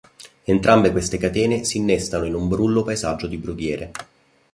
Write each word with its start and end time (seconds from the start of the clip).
Entrambe 0.47 0.91
queste 0.91 1.19
catene 1.19 1.63
si 1.63 1.77
innestano 1.77 2.25
in 2.25 2.33
un 2.33 2.47
brullo 2.47 2.81
paesaggio 2.81 3.27
di 3.27 3.37
brughiere. 3.37 3.91